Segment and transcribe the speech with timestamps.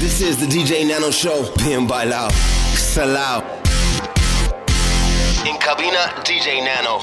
[0.00, 1.52] This is the DJ Nano Show.
[1.62, 2.30] Bien bailado.
[2.74, 3.42] Salao.
[5.44, 7.02] En cabina, DJ Nano.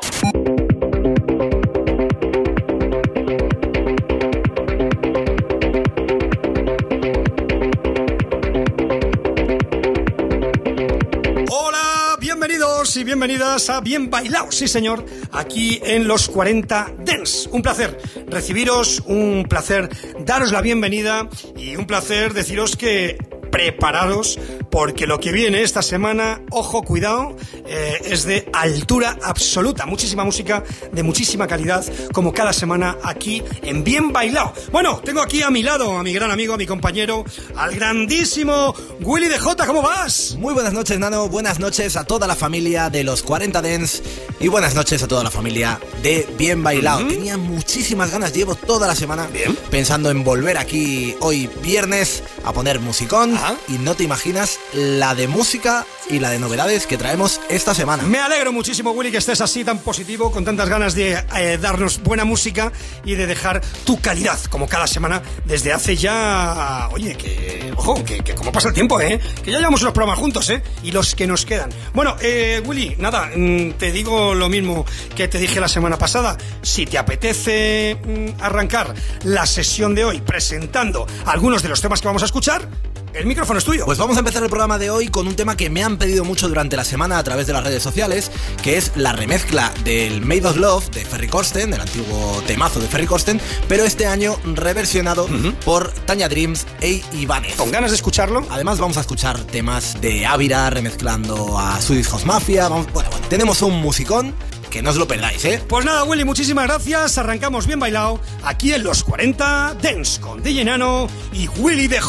[12.95, 15.03] y bienvenidas a Bien Bailado, sí señor,
[15.33, 17.49] aquí en los 40 Dance.
[17.51, 19.89] Un placer recibiros, un placer
[20.27, 23.17] daros la bienvenida y un placer deciros que
[23.49, 24.37] preparados
[24.69, 27.35] porque lo que viene esta semana, ojo, cuidado,
[27.65, 29.85] eh, es de altura absoluta.
[29.85, 34.53] Muchísima música de muchísima calidad, como cada semana aquí en Bien Bailado.
[34.71, 37.23] Bueno, tengo aquí a mi lado a mi gran amigo, a mi compañero,
[37.55, 39.65] al grandísimo Willy de J.
[39.65, 40.35] ¿Cómo vas?
[40.39, 41.27] Muy buenas noches, Nano.
[41.29, 44.03] Buenas noches a toda la familia de los 40 Dens
[44.39, 47.07] y buenas noches a toda la familia de Bien Bailado.
[47.07, 49.27] Tenía muchísimas ganas, llevo toda la semana
[49.71, 55.27] pensando en volver aquí hoy viernes a poner musicón y no te imaginas la de
[55.27, 58.03] música y la de novedades que traemos esta semana.
[58.03, 62.01] Me alegro muchísimo, Willy, que estés así tan positivo, con tantas ganas de eh, darnos
[62.01, 62.71] buena música
[63.03, 66.89] y de dejar tu calidad, como cada semana, desde hace ya.
[66.91, 67.73] Oye, que.
[67.75, 69.19] Ojo, que, que como pasa el tiempo, ¿eh?
[69.43, 70.61] Que ya llevamos unos programas juntos, ¿eh?
[70.83, 71.69] Y los que nos quedan.
[71.93, 76.37] Bueno, eh, Willy, nada, mm, te digo lo mismo que te dije la semana pasada.
[76.61, 82.07] Si te apetece mm, arrancar la sesión de hoy presentando algunos de los temas que
[82.07, 82.67] vamos a escuchar,
[83.13, 83.85] el micrófono es tuyo.
[83.85, 86.23] Pues vamos a empezar el programa de hoy con un tema que me han pedido
[86.23, 90.21] mucho durante la semana a través de las redes sociales, que es la remezcla del
[90.21, 94.37] Made of Love de Ferry Corsten, del antiguo temazo de Ferry Corsten, pero este año
[94.45, 95.27] reversionado
[95.65, 97.55] por Tanya Dreams e Ibanez.
[97.55, 98.45] ¿Con ganas de escucharlo?
[98.49, 102.67] Además vamos a escuchar temas de Ávila remezclando a Swedish House Mafia.
[102.67, 104.33] bueno, bueno, tenemos un musicón
[104.69, 105.63] que no os lo perdáis, ¿eh?
[105.67, 107.17] Pues nada, Willy, muchísimas gracias.
[107.17, 111.99] Arrancamos bien bailado aquí en los 40 Dance con DJ Nano y Willy DJ.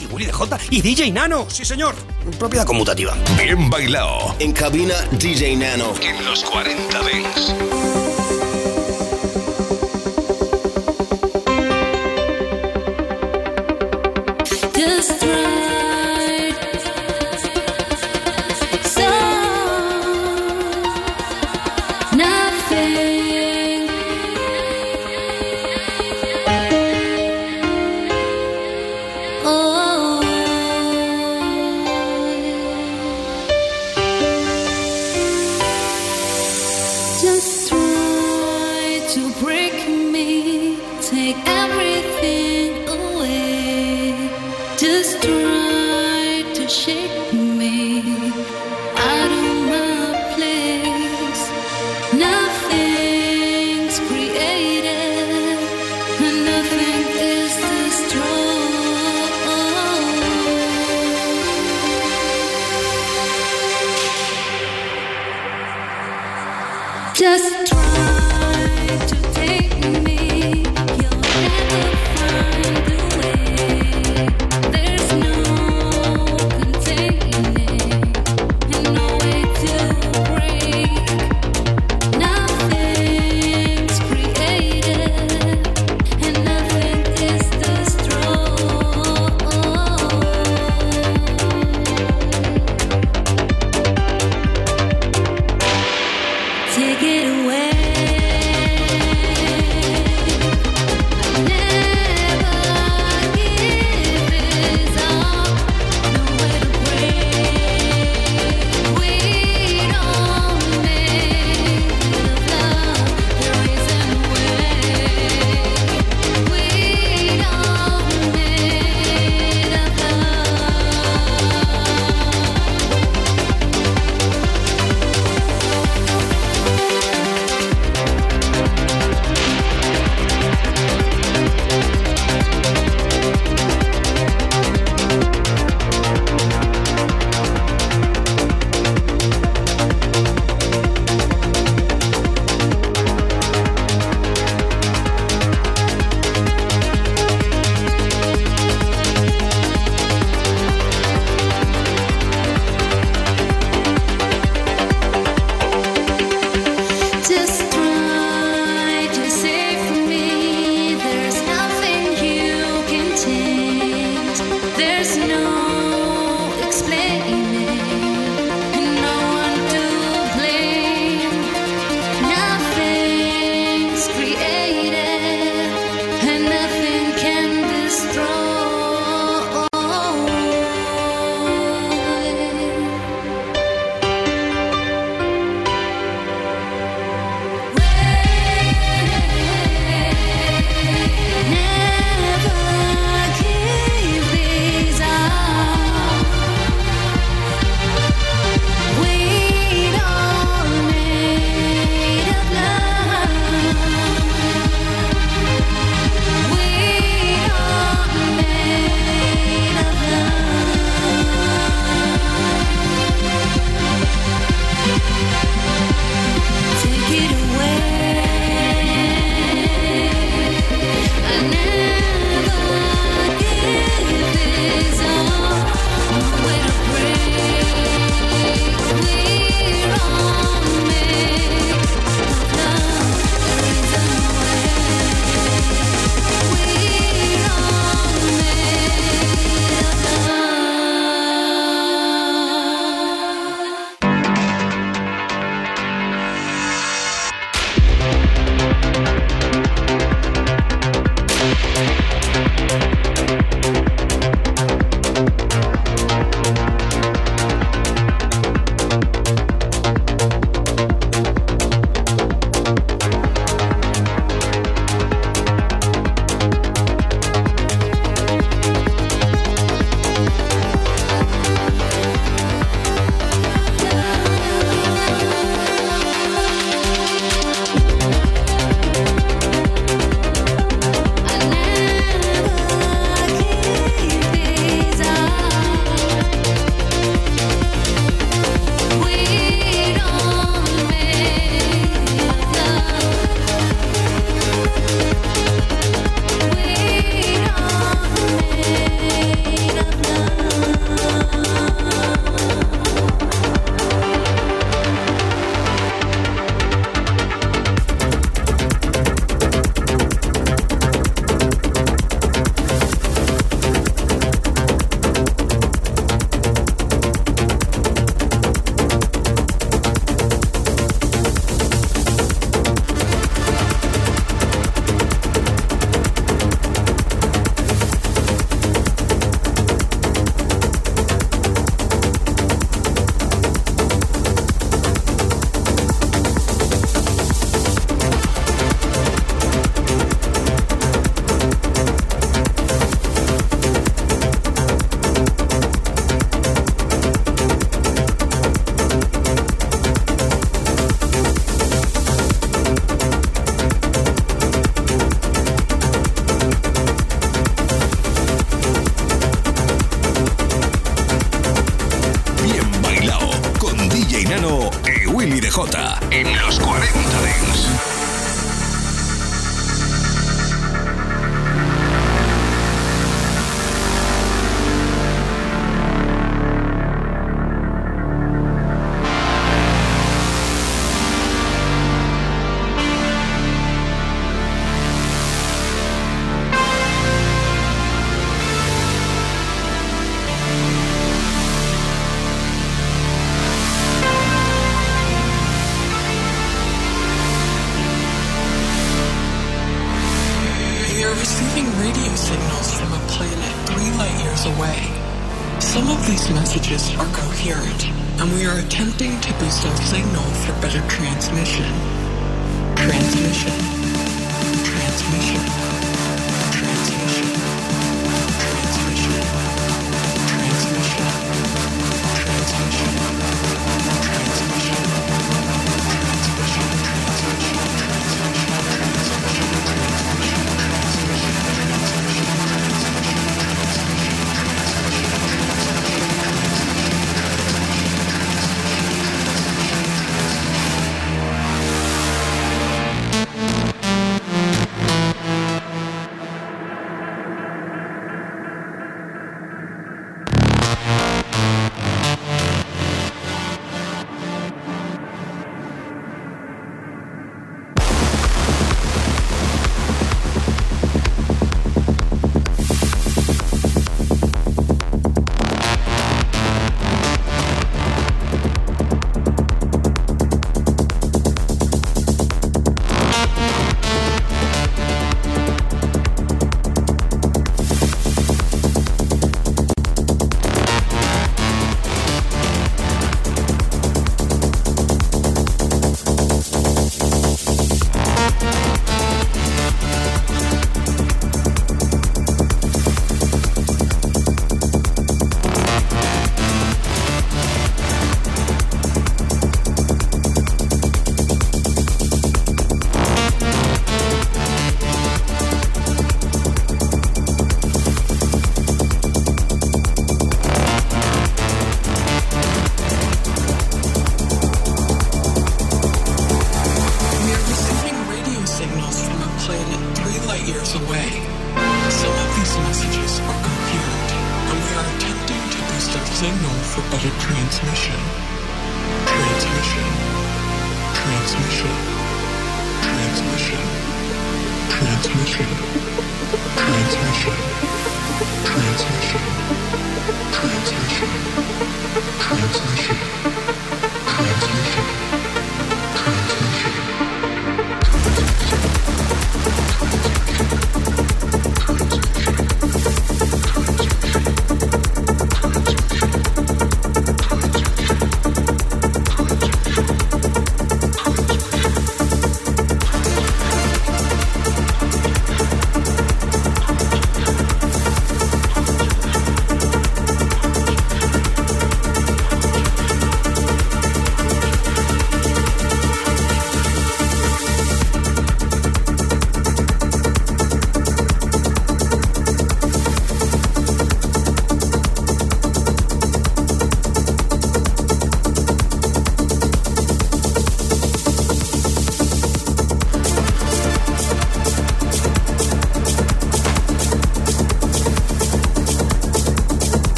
[0.00, 1.94] Y Willy DJ y DJ Nano, sí señor.
[2.38, 3.14] Propiedad conmutativa.
[3.42, 4.34] Bien bailado.
[4.38, 5.94] En cabina DJ Nano.
[6.00, 8.05] En los 40 Dance.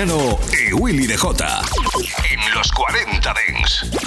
[0.00, 1.28] Nano y Willy DJ
[2.30, 3.99] en los 40 Dents.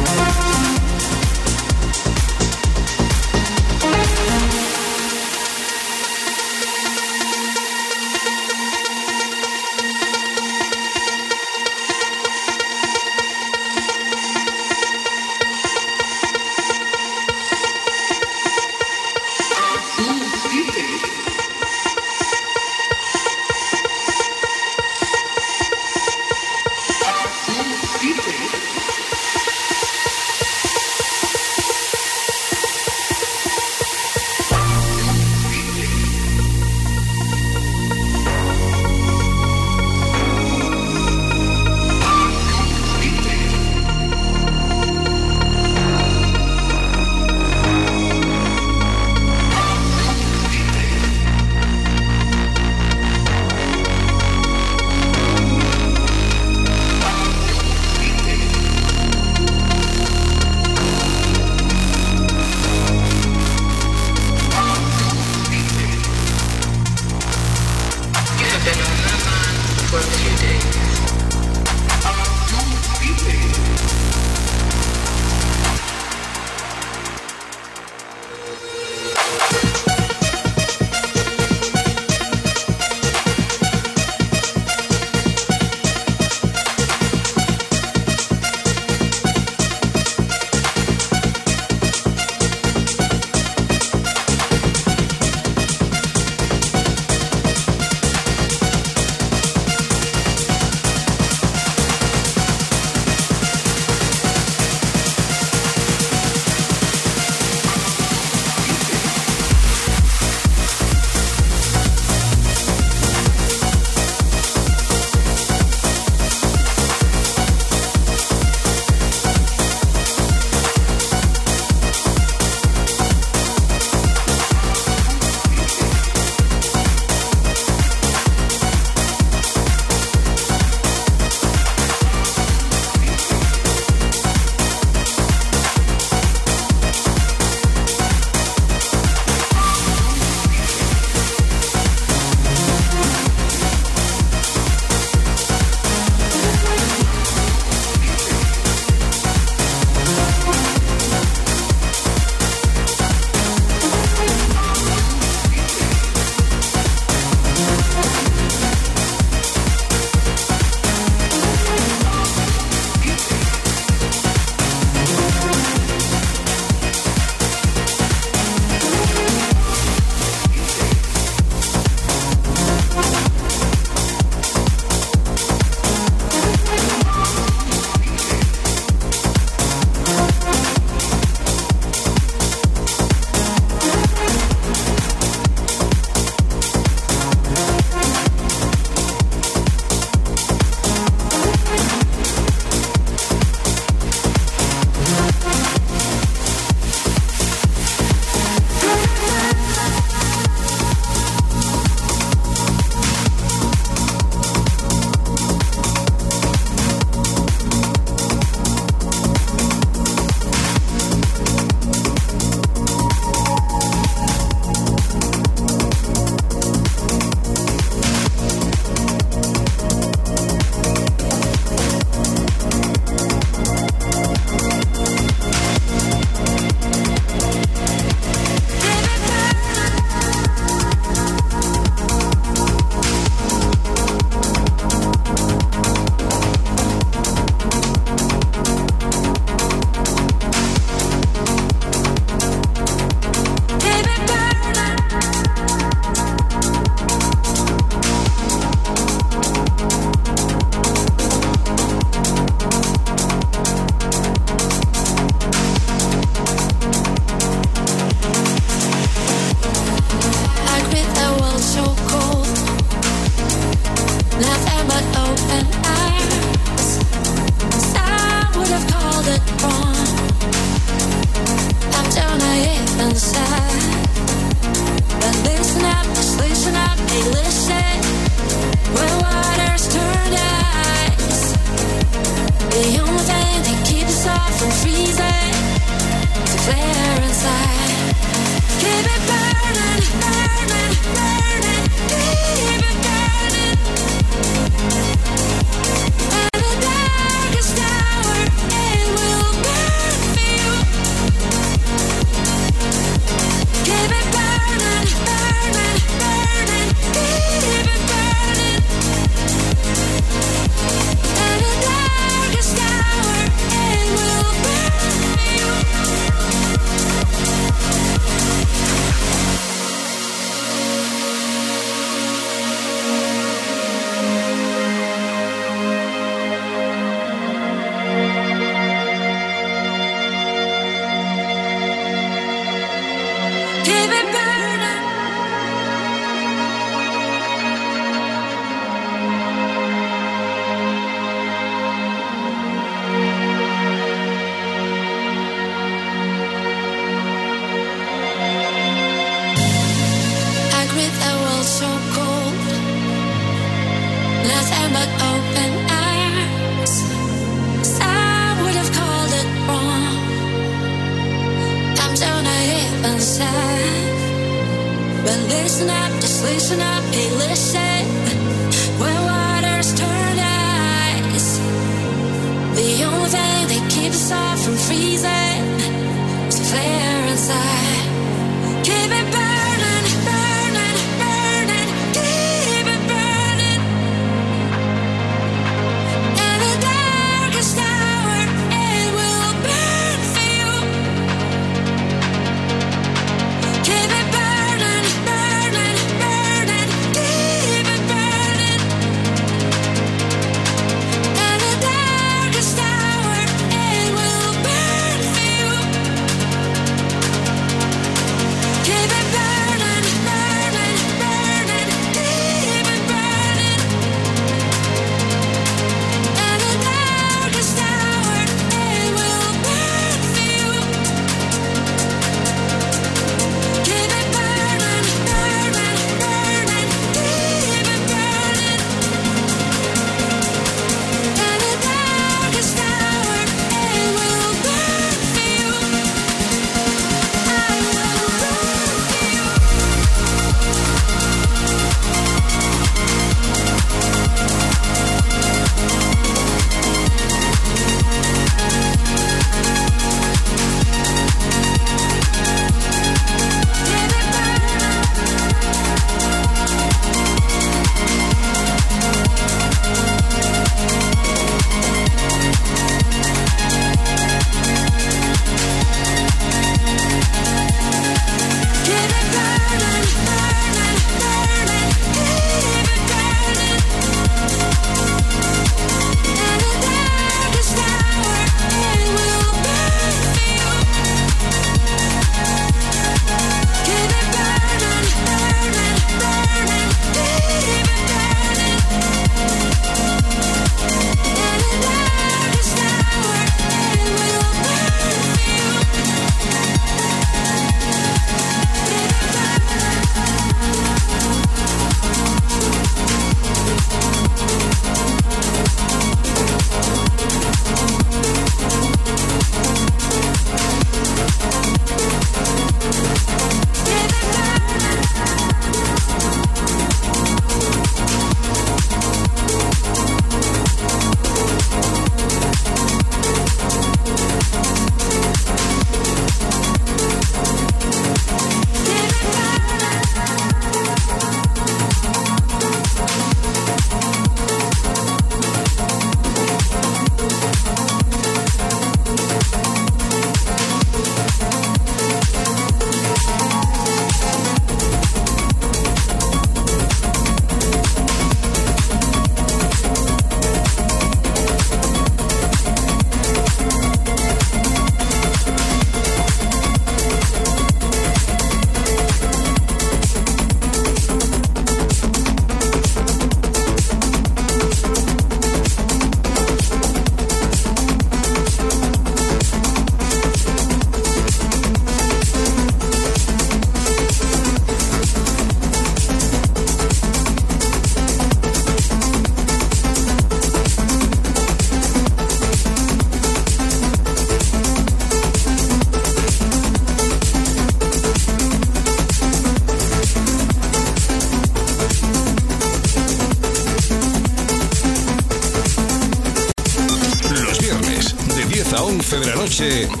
[599.61, 600.00] Bien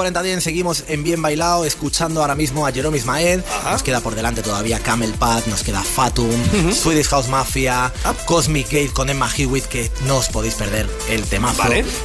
[0.00, 3.44] 40 días, seguimos en Bien Bailado, escuchando ahora mismo a Jerome Ismael.
[3.70, 6.32] Nos queda por delante todavía Camel Pad, nos queda Fatum,
[6.72, 8.14] Swedish House Mafia, ah.
[8.24, 11.64] Cosmic Gate con Emma Hewitt, que no os podéis perder el temazo.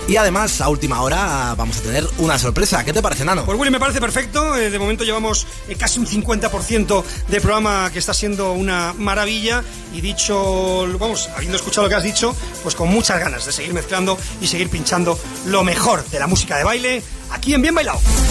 [0.10, 2.84] Y además, a última hora vamos a tener una sorpresa.
[2.84, 3.46] ¿Qué te parece, Nano?
[3.46, 4.58] Pues Willy, me parece perfecto.
[4.58, 9.64] Eh, de momento llevamos eh, casi un 50% de programa que está siendo una maravilla.
[9.94, 13.74] Y dicho, vamos, habiendo escuchado lo que has dicho, pues con muchas ganas de seguir
[13.74, 17.02] mezclando y seguir pinchando lo mejor de la música de baile
[17.46, 18.25] 也没卖了。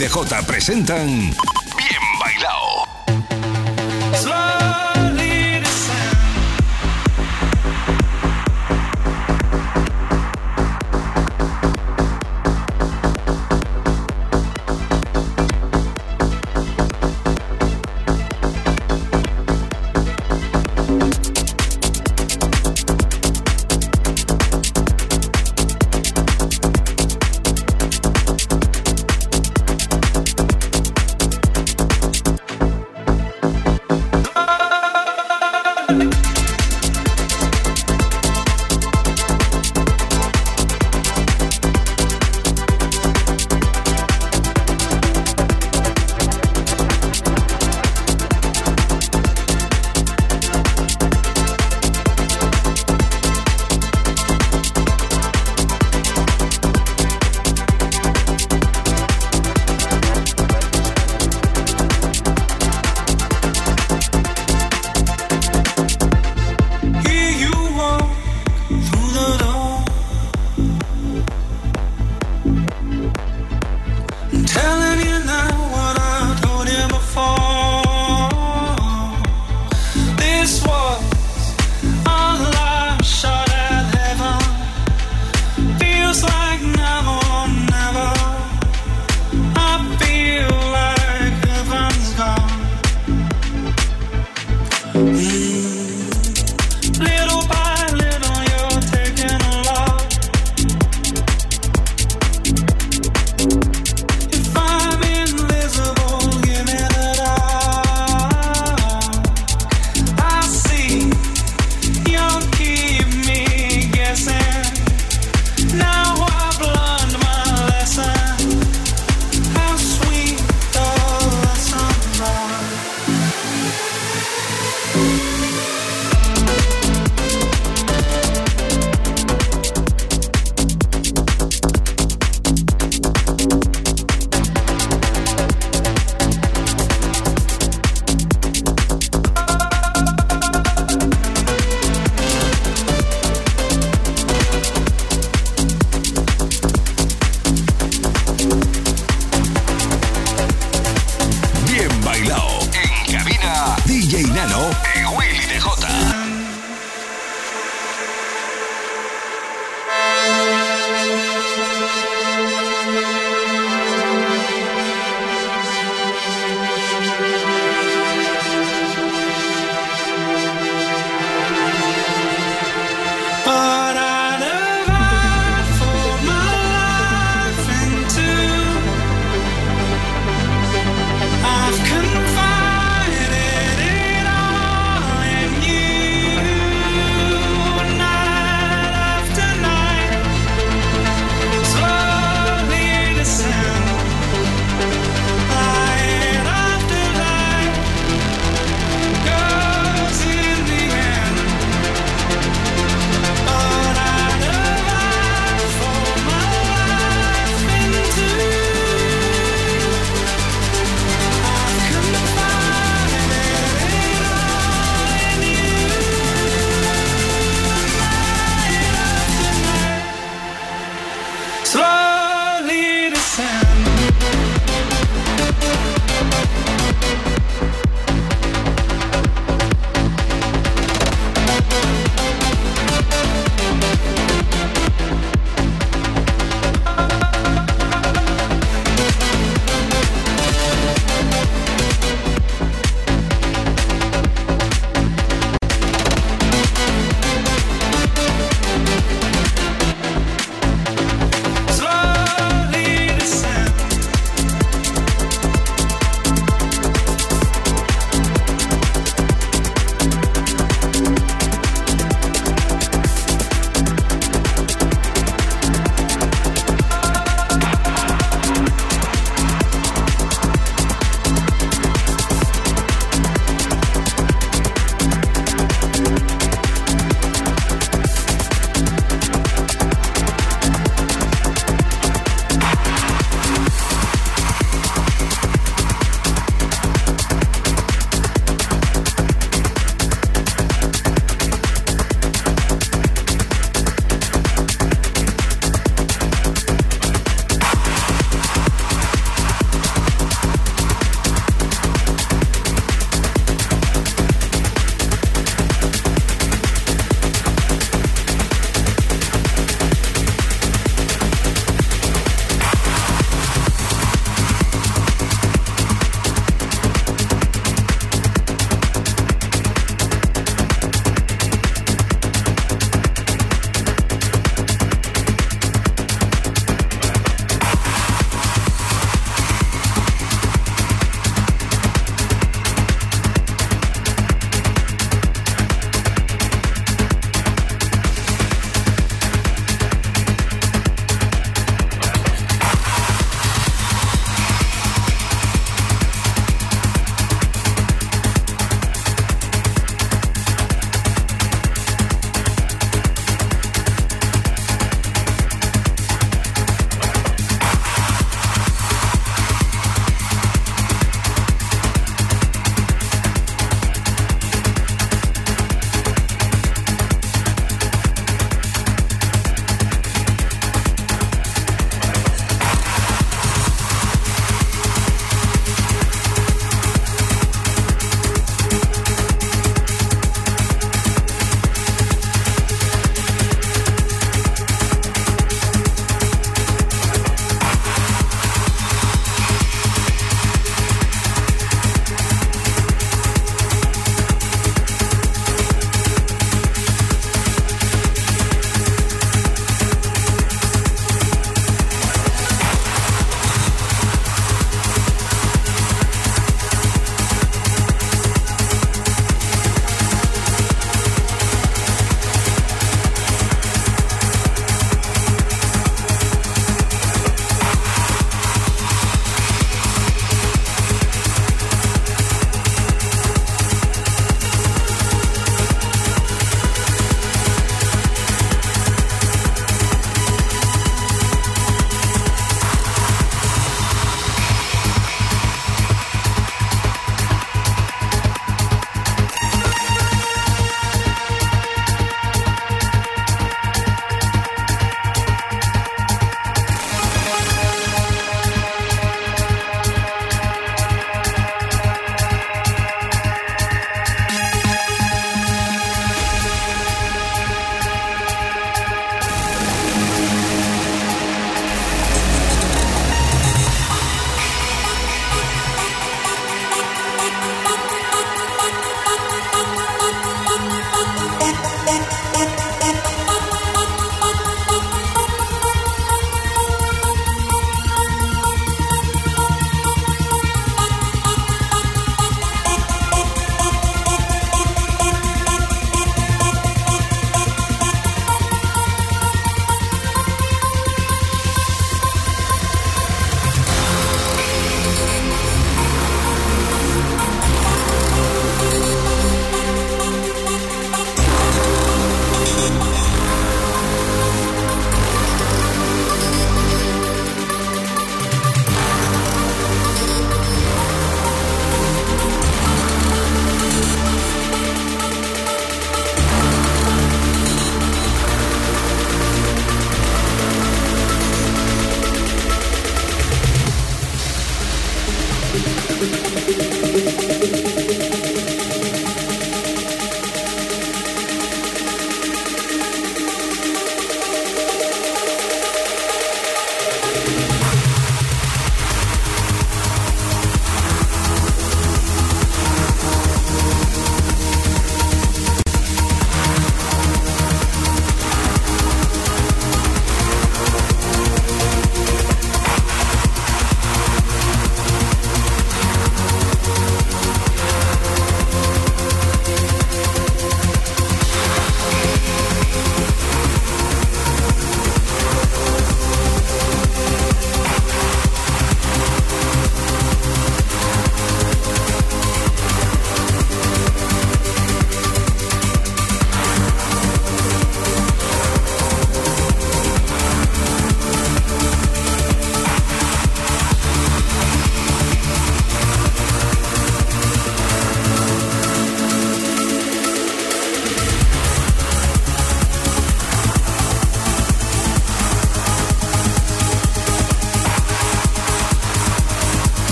[0.00, 0.08] DJ
[0.48, 1.28] presentan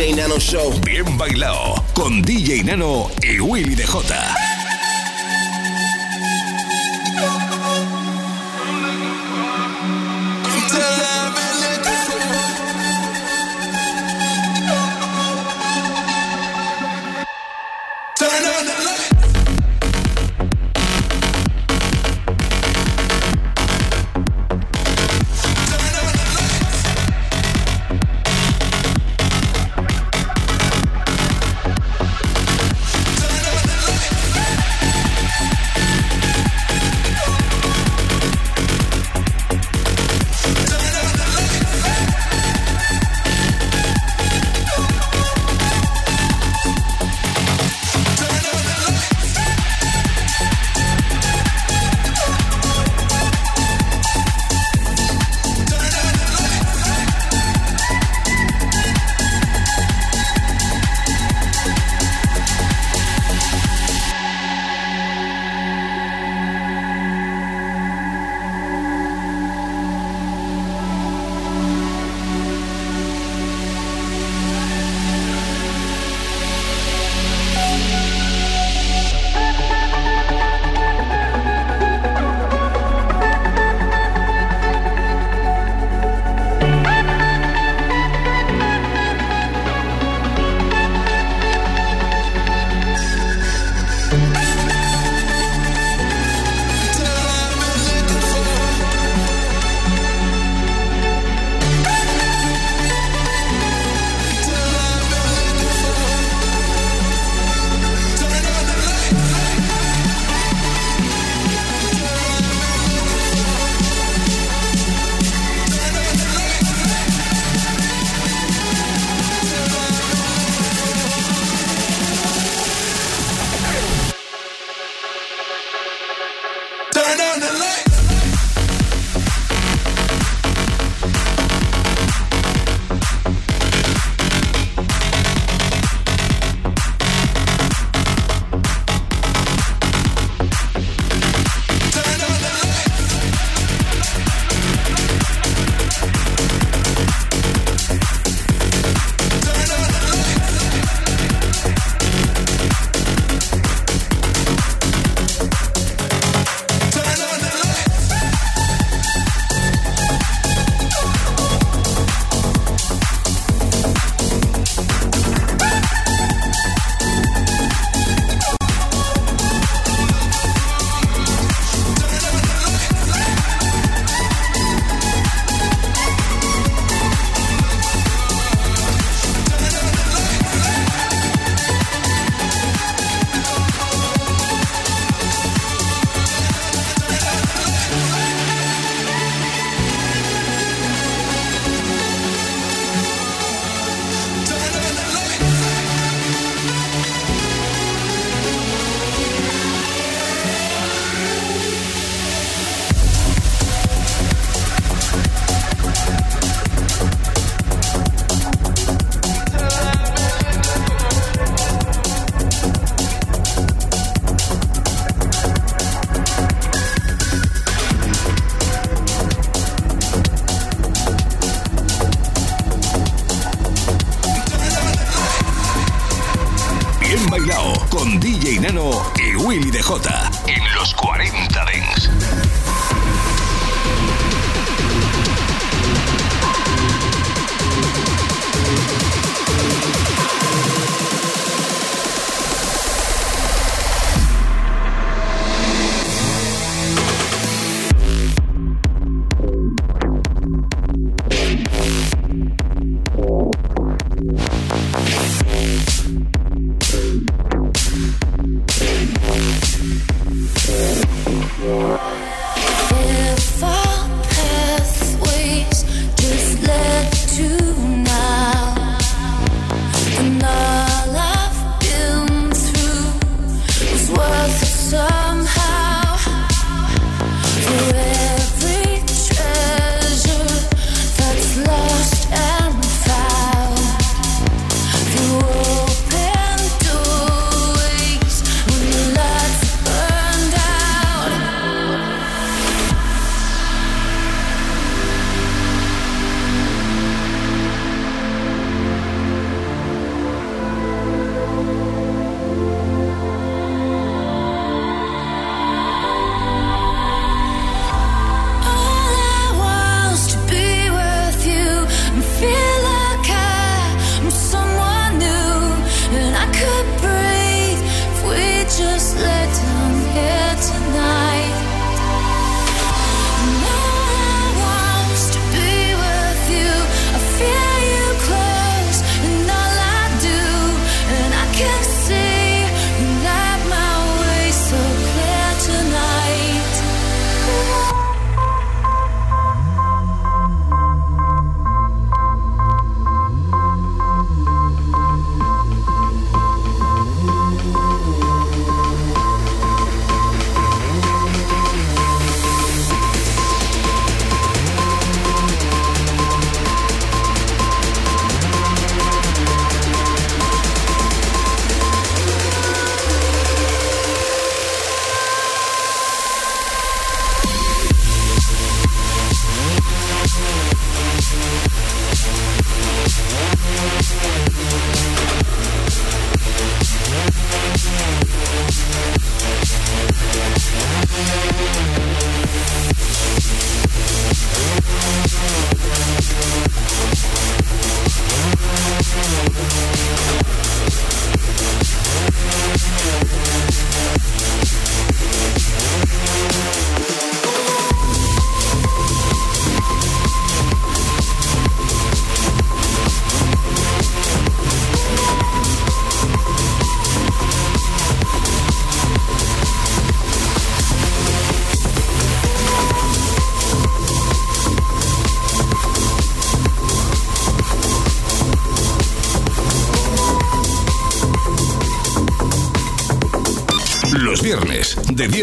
[0.00, 0.72] DJ Nano Show.
[0.82, 4.39] Bien bailado con DJ Nano y Willy DJ.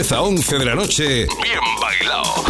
[0.08, 2.47] 10 a 11 de la noche, bien bailado.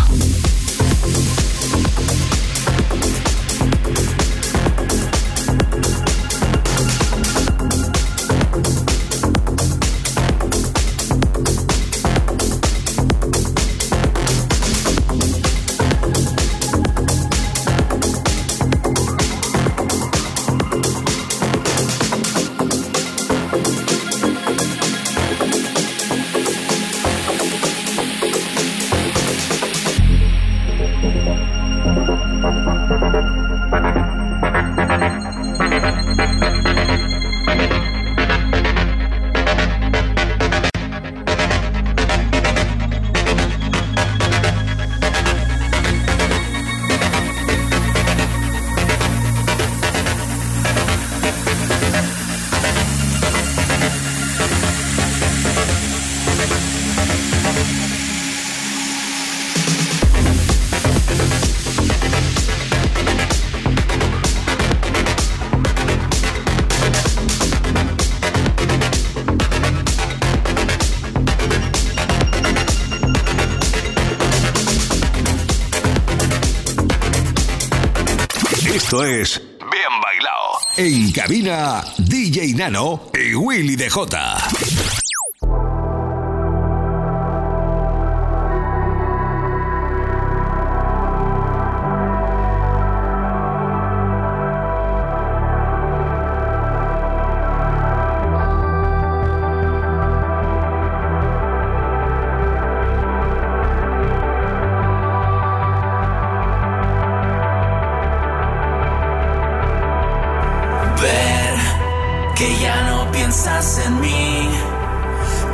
[79.04, 80.58] Es Bien Bailado.
[80.78, 84.38] En cabina, DJ Nano y Willy DJ.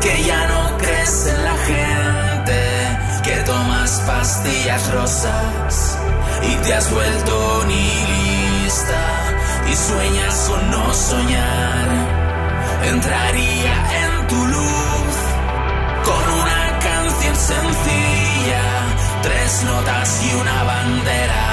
[0.04, 2.60] Que ya no crees en la gente,
[3.24, 5.97] que tomas pastillas rosas
[6.41, 9.04] y te has vuelto nihilista
[9.72, 11.88] y sueñas con no soñar.
[12.84, 15.16] Entraría en tu luz
[16.04, 18.66] con una canción sencilla,
[19.22, 21.45] tres notas y una bandera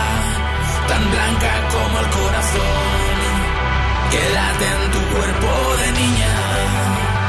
[0.89, 3.21] tan blanca como el corazón
[4.11, 7.20] que late en tu cuerpo de niña.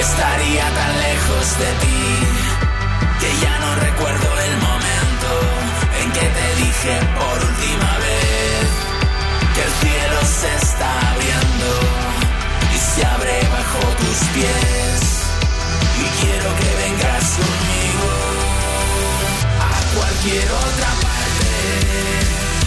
[0.00, 2.02] Estaría tan lejos de ti
[3.20, 5.30] que ya no recuerdo el momento
[6.00, 8.66] en que te dije por última vez
[9.54, 11.68] que el cielo se está abriendo
[12.74, 15.00] y se abre bajo tus pies.
[16.02, 18.10] Y quiero que vengas conmigo
[19.60, 21.16] a cualquier otra parte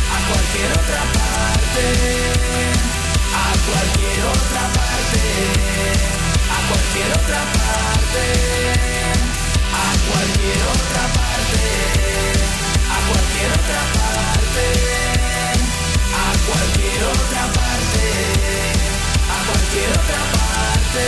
[0.10, 1.86] a cualquier otra parte,
[3.34, 6.19] a cualquier otra parte,
[6.70, 8.26] cualquier otra parte,
[9.74, 11.66] a cualquier otra parte,
[12.90, 14.66] a cualquier otra parte,
[16.14, 18.06] a cualquier otra parte,
[19.34, 21.06] a cualquier otra parte.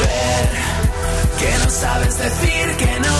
[0.00, 0.48] Ver
[1.40, 3.18] que no sabes decir que no,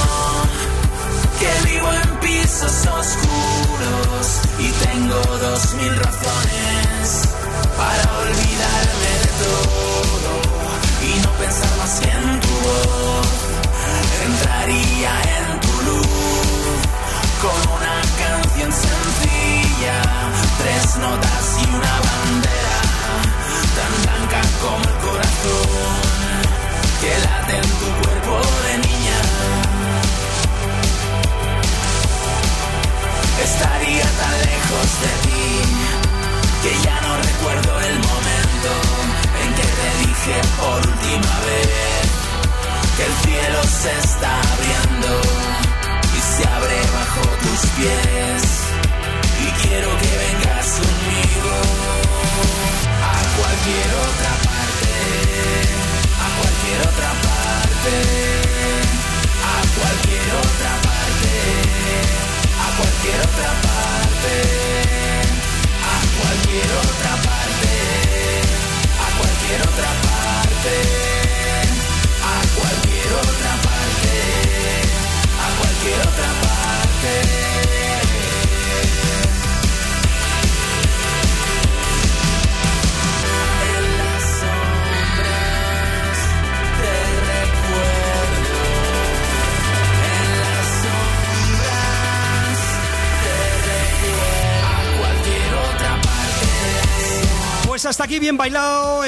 [1.38, 4.26] que vivo en pisos oscuros
[4.58, 7.28] y tengo dos mil razones
[7.76, 10.32] para olvidarme de todo
[11.06, 13.28] y no pensar más en tu voz.
[14.26, 16.78] Entraría en tu luz
[17.42, 19.96] con una canción sencilla,
[20.58, 22.78] tres notas y una bandera
[23.76, 26.18] tan blanca como el corazón
[27.00, 27.47] que late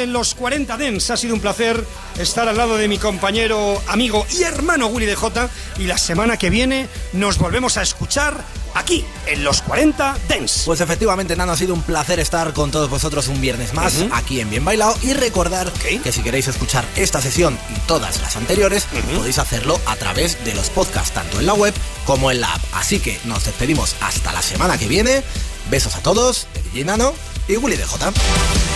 [0.03, 1.11] en los 40 Dens.
[1.11, 1.85] Ha sido un placer
[2.19, 5.49] estar al lado de mi compañero, amigo y hermano Willy de J.
[5.79, 8.45] Y la semana que viene nos volvemos a escuchar
[8.75, 10.63] aquí en los 40 Dens.
[10.65, 14.41] Pues efectivamente, Nano, ha sido un placer estar con todos vosotros un viernes más aquí
[14.41, 18.87] en Bien Bailado y recordar que si queréis escuchar esta sesión y todas las anteriores,
[19.15, 21.75] podéis hacerlo a través de los podcasts, tanto en la web
[22.07, 22.63] como en la app.
[22.75, 25.23] Así que nos despedimos hasta la semana que viene.
[25.71, 27.13] Besos a todos, de DJ Nano
[27.49, 28.70] y Willy DJ.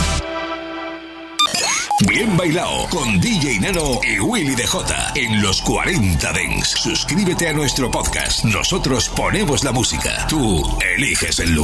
[2.09, 6.69] Bien bailado con DJ Nano y Willy DJ en los 40 Dens.
[6.69, 8.45] Suscríbete a nuestro podcast.
[8.45, 10.27] Nosotros ponemos la música.
[10.29, 10.63] Tú
[10.97, 11.63] eliges el lugar.